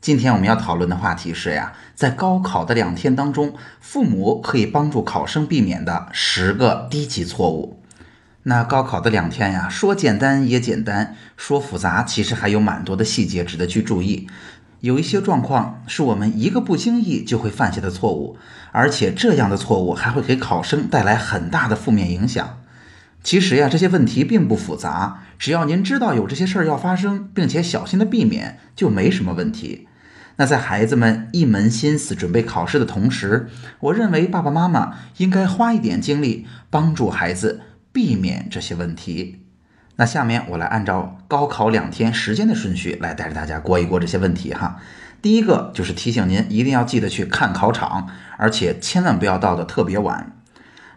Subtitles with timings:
[0.00, 7.78] 今天我们要讨论的话题是呀，在高考的两天当中，父母可以帮助考生避免的十个低级错误。
[8.44, 14.26] 那高考的两天呀，说简单也简单，说复杂其实还有蛮多的细节值得去注意。
[14.80, 18.38] 有一些状况是我们一个不经意就会犯下的错误，
[18.72, 22.62] 而且这样的错误还会给考生带来很大的负面影响。
[23.22, 29.88] 其实呀，这些问题并不复杂，只要您知道有这些事儿要发生，并且小心的避免，就没什么问题。
[30.40, 37.60] 那在孩子们一门心思准备考试的同时，我认为爸爸妈妈应该花一点精力帮助孩子
[37.92, 39.44] 避免这些问题。
[39.96, 44.78] 那下面我来按照高考两天时间的顺序来带着大家过一过这些问题哈。
[45.20, 50.32] 第一个就是提醒您一定要记得去看考场，而且千万不要到的特别晚。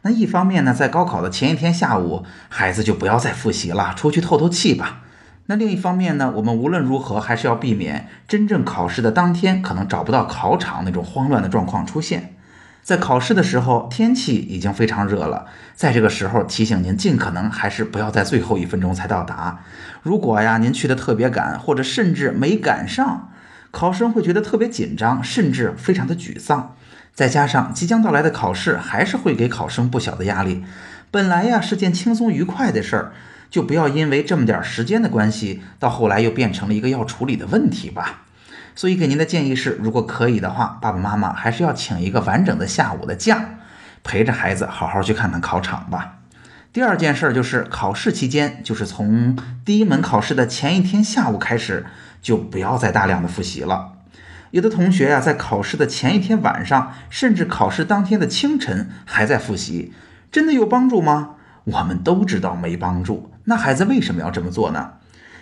[0.04, 5.03] 那一方面呢，在高考的前一天下午，孩子就不要再复习了，出去透透气吧。
[5.48, 12.34] 那另一方面呢，我们无论如何还是要避免真正考试的当天可能找不到考场那种慌乱的状况出现。
[12.82, 19.60] 在考试的时候，天气已经非常热了，在这个时候提醒您，尽可能还是不要在最后一分钟才到达。
[20.02, 23.30] 如果呀您去的特别赶，或者甚至没赶上，
[23.72, 26.76] 考生会觉得特别紧张，甚至非常的沮丧。
[27.14, 30.66] 再加上即将到来的考试，还是会给考生不小的压力。
[31.12, 33.12] 本来呀是件轻松愉快的事儿。
[33.54, 38.24] 就不要因为这么点时间的关系，到后来又变成了一个要处理的问题吧。
[38.74, 43.60] 所以给您的建议是，如果可以的话，爸爸妈妈还是要请一个完整的下午的假，
[44.04, 46.22] 陪着孩子好好去看看考场吧。
[46.72, 51.86] 第二件事就是考试期间，就是从第一门考试的前一天下午开始，
[52.24, 53.92] 就不要再大量的复习了。
[54.50, 59.94] 有的同学呀，在考试的前一天晚上，甚至考试当天的清晨还在复习，
[60.32, 61.36] 真的有帮助吗？
[61.66, 63.30] 我们都知道没帮助。
[63.46, 64.94] 那孩子为什么要这么做呢？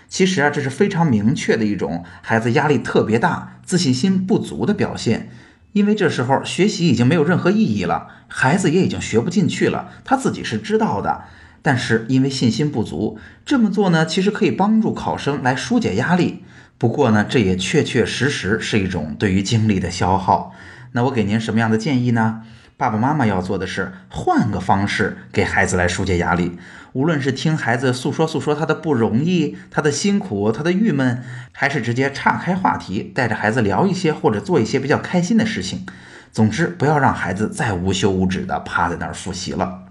[0.08, 5.30] 其实啊，这是非常明确的一种孩子压力特别大、自信心不足的表现。
[5.74, 11.24] 因为这时候学习已经没有任何意义了，孩子也已经学不进去了，他自己是知道的。
[11.62, 16.44] 但是因为信心不足，这么做呢，其实可以帮助考生来疏解压力。
[16.78, 20.52] 不过呢，这也确确实实是一种对于精力的消耗。
[20.92, 22.42] 那我给您什么样的建议呢？
[22.82, 26.58] 爸爸妈妈要做的是换个方式给孩子来疏解压力，
[26.94, 35.86] 无论是听孩子诉说诉说他的不容易、他的辛苦、他的郁闷，还是直接岔开话题，带着孩子聊一些或者做一些比较开心的事情。
[36.32, 39.84] 总之，不要让孩子再无休无止的趴在那儿复习了。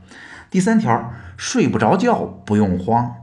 [0.51, 3.15] 第三条，睡不着觉不用慌。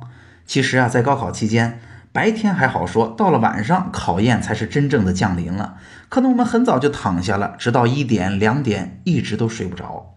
[0.45, 1.81] 其实啊，在高考期间。
[2.17, 5.75] 白天还好说，到了晚上，考验才是真正的降临了。
[6.09, 10.15] 可能我们很早就躺下了，直到一点、两点，一直都睡不着。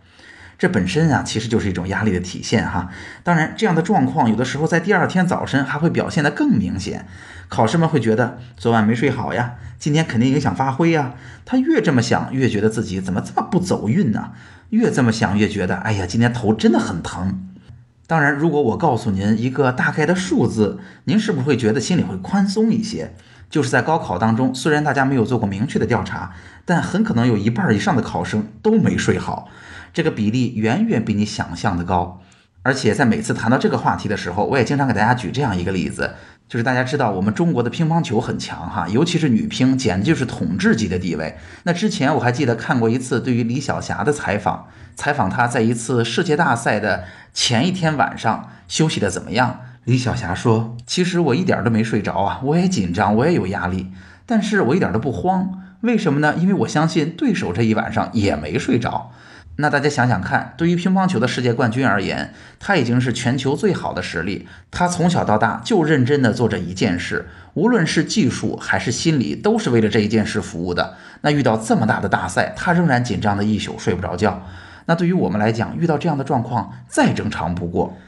[0.58, 2.88] 这本身啊，其实就是一种压力的体现哈。
[3.22, 7.06] 当然，这样的状况有的时候在第二天早晨还会表现得更明显。
[7.50, 11.12] 考生们会觉得昨晚没睡好呀，今天肯定影响发挥呀。
[11.44, 14.30] 他越这么想，越觉得自己怎么这么不走运呢？
[14.70, 17.46] 越这么想，越觉得哎呀，今天头真的很疼。
[18.10, 23.14] 当然，如果我告诉您一个大概的数字，您是不是会觉得心里会宽松一些？
[23.48, 26.32] 就是在高考当中，虽然大家没有做过明确的调查，
[26.64, 29.48] 但很可能有一半以上的考生都没睡好，
[29.92, 32.20] 这个比例远远比你想象的高。
[32.62, 36.14] 而且在每次谈到这个话题的时候，我也经常给大家举这样一个例子。
[36.48, 41.36] 就是大家知道我们中国的乒乓球很强哈，尤其是女乒，简直就是统治级的地位。
[41.62, 44.66] 那之前我还记得看过一次对于李晓霞的采访，
[44.96, 49.60] 采访她在一次世界大赛的前一天晚上休息的怎么样。
[49.84, 53.92] 李晓霞说：“其实我一点都没睡着啊，我也紧张，我也有压力，
[54.26, 55.62] 但是我一点都不慌。
[55.82, 56.34] 为什么呢？
[56.36, 59.12] 因为我相信对手这一晚上也没睡着。”
[59.56, 64.48] 那大家想想看，对于乒乓球的世界冠军而言，他已经是全球最好的实力。
[64.70, 70.94] 他从小到大就认真的做这一件事，无论是技术还是心理，都是为了这一件事服务的。
[71.20, 74.46] 那遇到这么大的大赛，他仍然紧张的一宿睡不着觉。
[74.86, 77.98] 那对于我们来讲，遇到这样的状况再正常不过。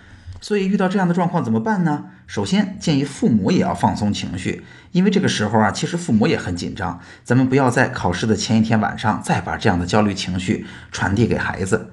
[0.42, 2.06] 所以遇到这样的状况怎么办呢？
[2.26, 6.98] 首先建议父母也要放松情绪，因为这个时候啊，其实父母也很紧张。
[7.22, 11.92] 咱们不要在考试的前一天晚上再把这样的焦虑情绪传递给孩子。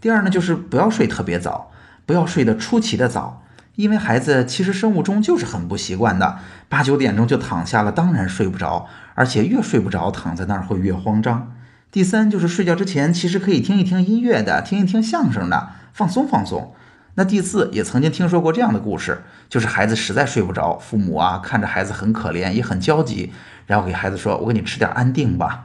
[0.00, 1.70] 第二呢，就是不要睡特别早，
[2.06, 3.42] 不要睡得出奇的早，
[3.76, 6.38] 因为孩子其实生物钟就是很不习惯的，
[6.70, 11.52] 八九点钟就躺下了，当然睡不着，而且越睡不着，躺在那儿会越慌张。
[11.92, 16.72] 第三就是睡觉之前其实可以听一听音乐的，听一听相声的，放松放松。
[17.14, 23.32] 那第四也曾经听说过这样的故事，就是孩子实在睡不着，父母啊看着孩子很可怜，也很焦急，
[23.66, 25.64] 然后给孩子说：“我给你吃点安定吧。”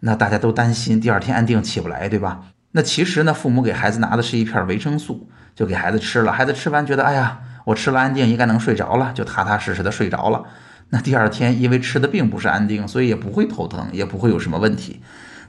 [0.00, 2.42] 那大家都担心第二天安定起不来，对吧？
[2.72, 6.32] 那其实呢，父母给孩子拿的是一片维生素，就给孩子吃了。
[6.32, 10.44] 孩子吃完觉得：“哎呀，我吃了安定，应该能睡着了。”就踏踏实实的睡着了。
[10.90, 15.00] 那第二天因为吃的并不是安定，所以也不会头疼，也不会有什么问题。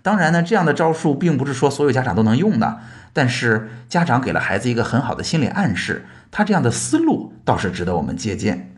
[0.03, 2.79] 当然呢，这样的招数并不是说所有家长都能用的，
[3.13, 8.69] 但是家长给了孩子一个很好的心理暗示，他这样的思路倒是值得我们借鉴。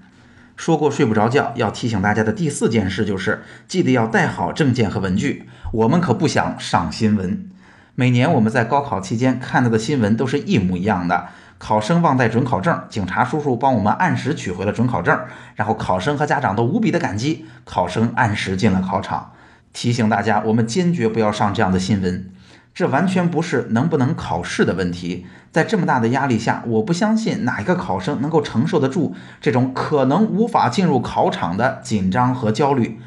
[0.55, 5.49] 说过睡不着觉，要提醒大家的第四件事就是，记得要带好证件和文具。
[5.73, 7.49] 我们可不想上新闻。
[7.95, 15.19] 每年我们在高考期间看到的新闻都是一模一样的：考生忘带准考证，警察叔叔帮我们按时取回了准考证，
[15.55, 19.31] 然后考生和家长都无比的感激，考生按时进了考场。
[19.75, 22.31] 提醒大家，我们坚决不要上这样的新闻。
[22.73, 25.27] 这完全不是能不能考试的问题。
[25.51, 32.99] 在这么大的压力下，我不相信哪一个考生能够承受得住这种可能无法进入考场的紧张和焦虑。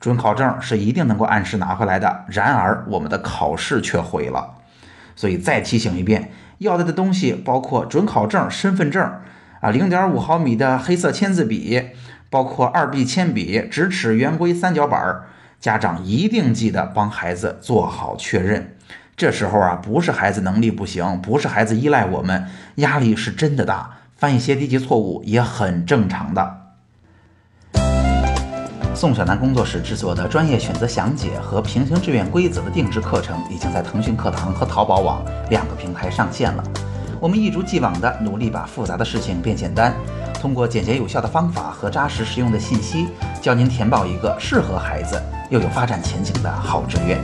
[0.00, 4.54] 准考证是一定能够按时拿回来的，然而我们的考试却毁了。
[5.14, 9.12] 所以再提醒一遍，要带的东西包括准考证、身份证
[9.60, 11.90] 啊，零点五毫米的黑色签字笔，
[12.28, 15.28] 包括二 B 铅笔、直尺圆规三角板儿。
[15.60, 18.76] 家长一定记得帮孩子做好确认。
[19.16, 26.62] 这时候啊，不是孩子能力不行，不是孩子依赖我们，压力是真的大，犯一些低级错误也很正常的。
[28.94, 36.64] 宋小楠工作室制作的专业选择详解和平行志愿规则的定制课程，已经在腾讯课堂和淘宝网两个平台上线了。
[37.20, 39.94] 我们一如既往的努力把复杂的事情变简单。
[40.40, 43.08] 通过简洁有效的方法和扎实实用的信息，
[43.40, 47.18] 教您填报一个适合孩子又有发展前景的好志愿。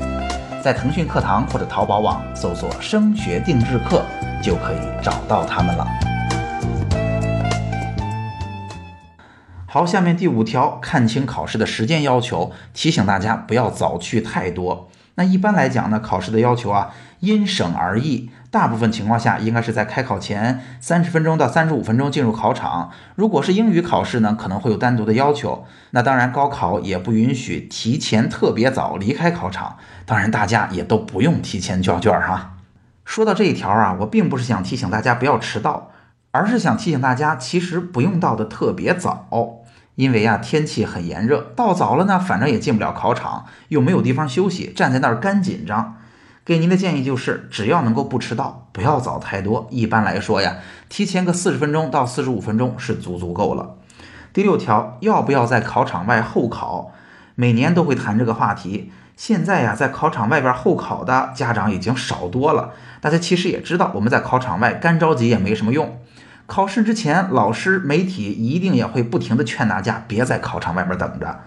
[0.62, 4.04] 在腾讯课堂或者淘宝网搜索“升学定制课”，
[4.42, 5.86] 就可以找到他们了。
[9.66, 14.88] 好，下面第五条，看清考试的时间要求，提醒大家不要早去太多。
[15.16, 16.90] 那一般来讲呢，考试的要求啊，
[17.20, 18.30] 因省而异。
[18.52, 22.90] 大部分情况下，应该是在开考前三十分钟到三十五分钟进入考场。
[23.14, 25.64] 如果是英语考试呢，可能会有单独的要求。
[25.92, 29.78] 那当然，高考也不允许提前特别早离开考场。
[30.04, 32.58] 当然，大家也都不用提前交卷哈。
[33.06, 35.90] 说到这一条啊，我并不是想提醒大家不要迟到，
[36.30, 39.62] 而是想提醒大家，其实不用到的特别早，
[39.94, 45.96] 因为啊天气很炎热，到早了呢，反正也进不了考场，又没有地方休息，站在那儿干紧张。
[46.44, 49.68] 给您的建议就是，只要能够不迟到，不要早太多。
[49.70, 50.56] 一般来说呀，
[50.88, 53.76] 提前个四十分钟到四十五分钟是足足够了。
[54.32, 56.90] 第六条，要不要在考场外候考？
[57.36, 58.90] 每年都会谈这个话题。
[59.16, 62.72] 现在呀，在考场外边候考的家长已经少多了。
[63.00, 66.00] 大家其实也知道，我们在考场外干着急也没什么用。
[66.46, 71.40] 考试之前，老师、媒体一定也会不停的劝大家别在考场外边等着。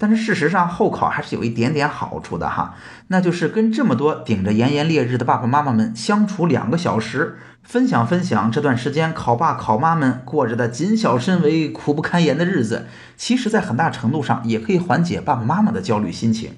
[0.00, 2.74] 但是事实上，候考还是有一点点好处的哈，
[3.08, 12.86] 那就是跟这么多顶着炎炎烈日的爸爸妈妈们相处两个小时，分享分享这段时间考爸考妈们过着的谨小慎微、苦不堪言的日子，
[13.18, 16.52] 其实，在很大程度上也可以缓解爸爸妈妈的焦虑心情，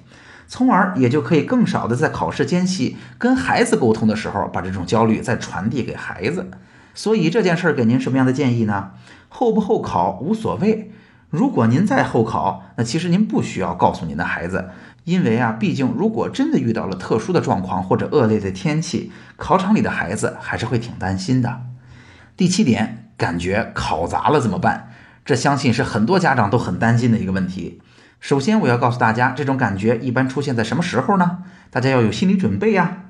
[0.47, 6.49] 从而也就可以更少的在考试间隙跟孩子沟通的时候，把这种焦虑再传递给孩子。
[6.95, 8.91] 所以这件事儿给您什么样的建议呢？
[9.27, 10.93] 候不候考无所谓。
[11.33, 14.69] 如果您在候考，那其实您不需要告诉您的孩子，
[15.03, 21.61] 因为啊，毕竟如果真的遇到了特殊的状况或者恶劣的天气，考场里的孩子还是会挺担心的。
[22.37, 24.91] 第七点，感觉考砸了怎么办？
[25.25, 27.81] 这相信是很多家长都很担心的一个问题。
[28.19, 31.39] 首先，我要告诉大家，这种感觉一般出现在什么时候呢？
[31.71, 33.05] 大家要有心理准备呀。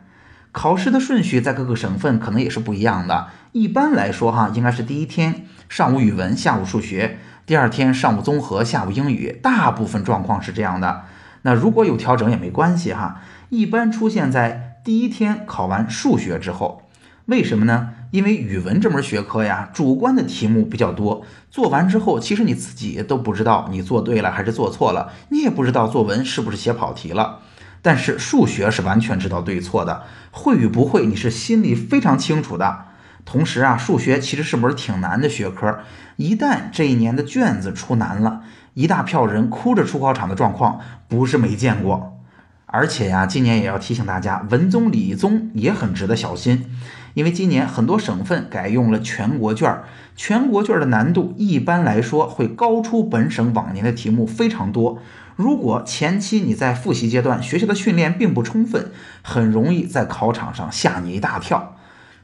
[0.53, 3.27] 考试的顺序在各个省份可能也是不一样的。
[3.53, 7.17] 一般来说，哈，应该是第一天上午语文，下午数学。
[7.48, 11.05] 第二天上午综合，下午英语，大部分状况是这样的。
[11.41, 13.22] 那如果有调整也没关系哈。
[13.50, 16.83] 一般出现在第一天考完数学之后，
[17.25, 17.89] 为什么呢？
[18.12, 27.39] 因为语文这门学科呀，主观的题目比较多，做完之后其实你自己都不知道你做对了还是做错了，你也不知道作文是不是写跑题了。
[27.81, 30.03] 但是数学是完全知道对错的，
[30.36, 32.86] 会与不会你是心里非常清楚的。
[33.24, 35.80] 同时啊，数学其实是门挺难的学科。
[36.18, 38.42] 一旦这一年的卷子出难了，
[38.74, 42.20] 一大票人哭着出考场的状况不是没见过。
[42.66, 46.66] 而且呀，今年也要提醒大家，文综、理综也很值得小心，
[47.13, 49.84] 因为今年很多省份改用了全国卷，
[50.16, 54.98] 全国卷的难度一般来说会高出本省往年的题目非常多。
[55.36, 61.75] 如果前期你在复习阶段学校的训练并不充分，很容易在考场上吓你一大跳。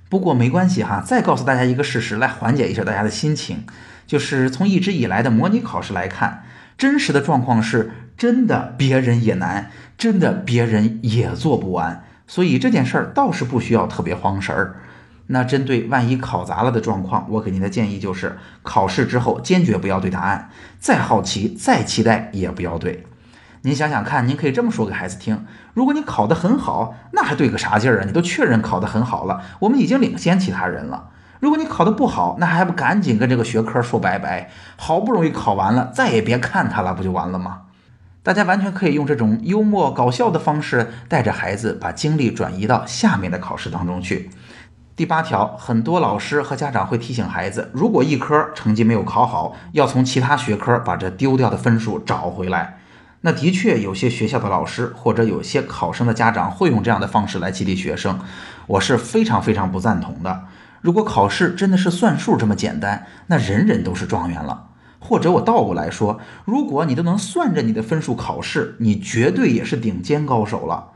[0.09, 3.65] 不过没关系哈，再告诉大家一个事实来缓解一下大家的心情，
[4.07, 6.43] 就是从一直以来的模拟考试来看，
[6.77, 12.03] 真实的状况是真的别人也难，真的别人也做不完。
[12.27, 14.75] 所以这件事儿倒是不需要特别慌神儿。
[15.31, 23.05] 那针对万一考砸了的状况，我给您的建议就是：考试之后坚决不要对答案，再好奇、再期待也不要对。
[23.61, 25.45] 您想想看，您可以这么说给孩子听：
[25.75, 28.03] 如果你考得很好，那还对个啥劲儿啊？
[28.07, 31.09] 你都确认考得很好了，我们已经领先其他人了。
[31.39, 34.49] 如果你考得不好，那还不赶紧跟这个学科说拜拜？
[34.77, 37.61] 好不容易考完了，再也别看它了，不就完了吗？
[38.23, 44.29] 大家完全可以用这种幽默搞笑的方式，带着孩子把精力转移到下面的考试当中去。
[44.99, 52.79] 第八条，很多老师和家长会提醒孩子，如果一科成绩没有考好，要从其他学科把这丢掉的分数找回来。
[53.21, 58.19] 那的确，有些学校的老师或者有些考生的家长会用这样的方式来激励学生，
[58.67, 60.41] 我是非常非常不赞同的。
[60.81, 64.65] 如果考试真的是算数这么简单，那人人都是状元了。
[64.99, 70.89] 或者我倒过来说，如果你都能算着你的分数考试，你绝对也是顶尖高手了。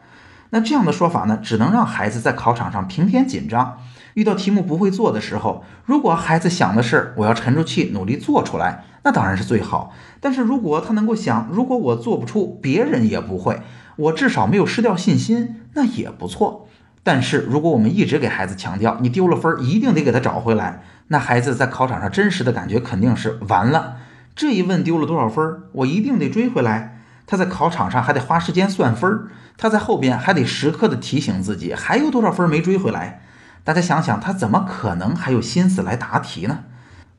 [0.53, 3.79] 那这样的说法呢，只能让孩子在考场上平添紧张。
[4.13, 9.91] 遇到题目不会做的时候，如果孩子想的是我要沉住气努力做出来，那当然是最好。
[10.19, 13.61] 但是如果他能够想，如果我做不出，别人也不会，
[13.95, 16.67] 我至少没有失掉信心，那也不错。
[17.01, 23.95] 但是如果我们一直给孩子强调你丢了分一定得给他找回来，那孩子在考场上真实的感觉肯定是完了。
[24.35, 26.92] 这一问丢了多少分，我一定得追回来。
[27.25, 29.27] 他在考场上还得花时间算分儿，
[29.57, 33.21] 他在后边还得时刻的提醒自己还有多少分没追回来。
[33.63, 36.59] 大家想想，他怎么可能还有心思来答题呢？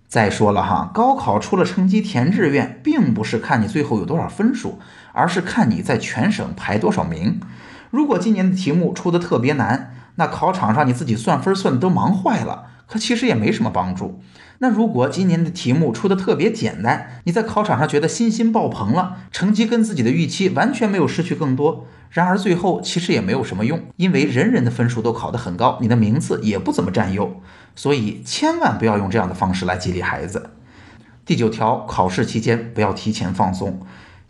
[0.07, 4.79] 再说了哈，高考出了成绩填志愿，并不是看你最后有多少分数，
[5.13, 7.41] 而是看你在全省排多少名。
[7.91, 14.21] 如果今年的题目出的特别难，那考场上你自己算分算的都忙坏了，它其实也没什么帮助。
[14.59, 27.41] 那如果今年的题目出的特别简单，你在考场上觉得信心爆棚了，成绩跟自己的预期完全没有失去更多，然而最后其实也没有什么用，因为人人的分数都考得很高，你的名次也不怎么占优，
[27.75, 30.51] 所以千万不要用这样的方式来激励孩子。
[31.27, 33.81] 第九条，考试期间不要提前放松，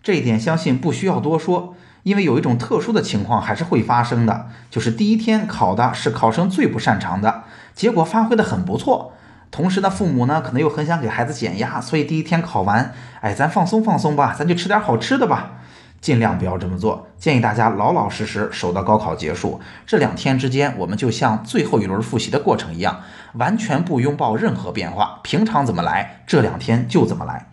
[0.02, 7.42] 这一点相信不需要多说，因为有一种特殊的情况还是会发生的，就是第一天考的是考生最不擅长的，
[7.74, 9.12] 结果发挥的很不错。
[9.50, 15.52] 同时呢，父母呢可能又很想给孩子减压，所以第一天考完，哎，咱放松放松吧，咱就吃点好吃的吧，
[16.00, 17.08] 尽量不要这么做。
[17.16, 23.00] 建议大家老老实实守到高考结束这两天之间，我们就像最后一轮复习的过程一样，
[23.34, 27.46] 完全不拥抱任何变化，平常怎么来，这两天就怎么来。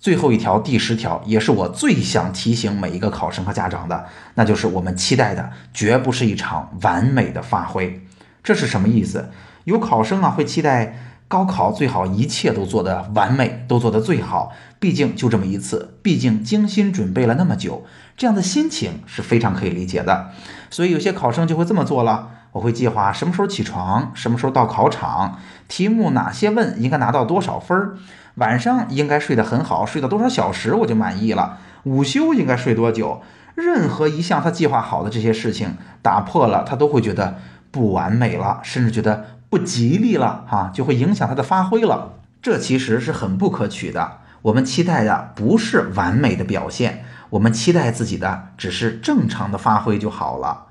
[0.00, 8.06] 最后一条，第十条，也是我最想提醒每一个考生和家长的，那就是我们期待的绝不是一场完美的发挥。
[8.42, 9.30] 这是什么意思？
[9.64, 11.04] 有考生啊会期待。
[11.28, 14.50] 高考最好一切都做得完美，都做得最好。
[14.80, 17.84] 毕竟就这么一次，毕竟精心准备了那么久，
[18.16, 20.30] 这样的心情是非常可以理解的。
[20.70, 25.38] 所以有些考生就会这么做了：我会计划什么时候起床，什么时候到考场，
[25.68, 27.98] 题目哪些问，应该拿到多少分儿，
[28.38, 31.58] 晚上应该睡得很好，睡到多少小时我就满意了。
[31.84, 33.22] 午休应该睡多久？
[33.54, 37.38] 任何一项他计划好的这些事情打破了，他都会觉得
[37.70, 39.26] 不完美了，甚至觉得。
[39.50, 42.16] 不吉利了哈，就会影响他的发挥了。
[42.42, 44.18] 这其实是很不可取的。
[44.42, 50.66] 我们期待的不是完美的表现，我们期待自己的只是正常的发挥就好了。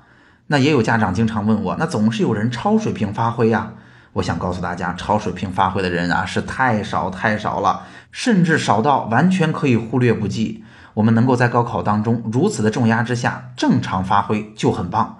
[0.46, 3.72] 那也有家长经常问我，那总是有人超水平发挥呀？
[4.14, 10.64] 我想告诉大家，超水平发挥的人啊是太少太少了，甚至少到完全可以忽略不计。
[10.94, 15.18] 我们能够在高考当中如此的重压之下正常发挥就很棒。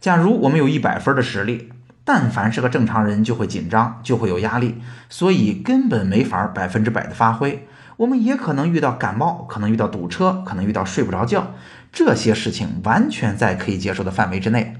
[0.00, 1.70] 假如我们有一百分的实力。
[2.04, 7.68] 但凡是个正常人，就会紧张，就会有压力，所以根本没法百分之百的发挥。
[7.98, 11.52] 我们也可能遇到感冒，可能遇到堵车，可能遇到睡不着觉，
[11.92, 14.71] 这些事情完全在可以接受的范围之内。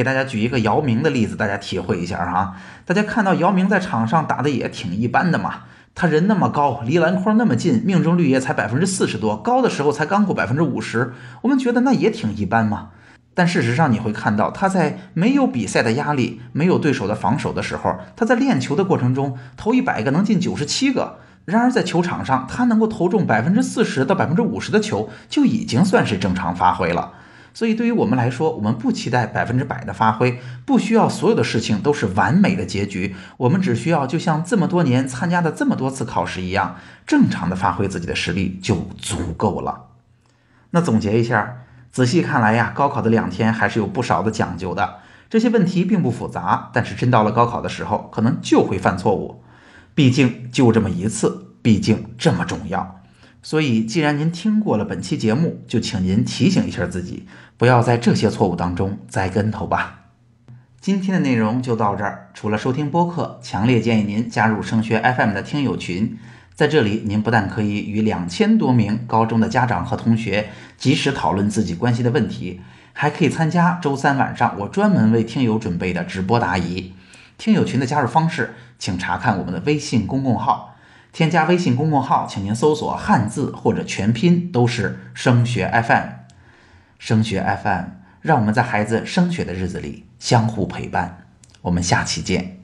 [0.00, 2.54] 给大家举一个姚明的例子，大家体会一下哈。
[2.86, 5.64] 大家看到姚明在场上打的也挺一般的嘛，
[5.94, 12.92] 他人那么高，离篮筐那么近，命中率也才百分之四十多，高的时候才刚过百分之五十，我们觉得那也挺一般嘛。
[13.34, 21.18] 但事实上，你会看到他在没有比赛的压力、没有对手的防守的时候，他在练球的过程中投一百个能进九十七个。
[21.44, 27.12] 然而在球场上，他能够投中百分之四十到百分之五十的球，就已经算是正常发挥了。
[27.52, 33.14] 所以对于我们来说，我们不期待百分之百的发挥，不需要所有的事情都是完美的结局。
[33.36, 36.76] 我们只需要就像这么多年参加的这么多次考试一样，
[37.06, 39.86] 正常的发挥自己的实力就足够了。
[40.70, 41.58] 那总结一下，
[41.90, 44.98] 仔细看来呀，高考的两天还是有不少的讲究的。
[45.28, 49.42] 这些问题并不复杂，但是真到了高考的时候，可能就会犯错误。
[49.94, 52.99] 毕竟就这么一次，毕竟这么重要。
[53.42, 59.96] 所以，既然您听过了本期节目，就请您提醒一下自己，不要在这些错误当中栽跟头吧。
[60.80, 62.30] 今天的内容就到这儿。
[62.34, 66.18] 除了收听播客，强烈建议您加入升学 FM 的听友群。
[66.54, 72.60] 在这里，您不但可以与两千多名高中的家长和同学及时讨论自己关心的问题，
[72.92, 76.92] 还可以参加周三晚上我专门为听友准备的直播答疑。
[77.38, 80.69] 听友群的加入方式，请查看我们的微信公共号。
[81.12, 86.08] 添加微信公众号，请您搜索汉字或者全拼，都是升学 FM。
[86.98, 87.84] 升学 FM，
[88.20, 91.24] 让我们在孩子升学的日子里相互陪伴。
[91.62, 92.59] 我们下期见。